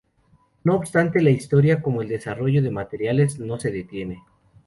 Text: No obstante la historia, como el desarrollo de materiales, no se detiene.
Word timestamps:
No 0.63 0.77
obstante 0.77 1.21
la 1.21 1.29
historia, 1.29 1.79
como 1.83 2.01
el 2.01 2.07
desarrollo 2.07 2.63
de 2.63 2.71
materiales, 2.71 3.37
no 3.37 3.59
se 3.59 3.69
detiene. 3.69 4.23